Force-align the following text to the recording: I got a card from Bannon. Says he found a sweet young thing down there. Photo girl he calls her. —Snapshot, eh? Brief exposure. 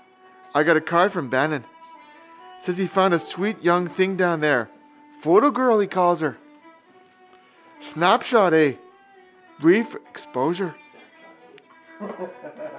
I 0.53 0.63
got 0.63 0.77
a 0.77 0.81
card 0.81 1.11
from 1.11 1.29
Bannon. 1.29 1.63
Says 2.59 2.77
he 2.77 2.87
found 2.87 3.13
a 3.13 3.19
sweet 3.19 3.63
young 3.63 3.87
thing 3.87 4.17
down 4.17 4.41
there. 4.41 4.69
Photo 5.19 5.49
girl 5.51 5.79
he 5.79 5.87
calls 5.87 6.19
her. 6.21 6.37
—Snapshot, 7.79 8.53
eh? 8.53 8.73
Brief 9.59 9.93
exposure. 9.95 10.73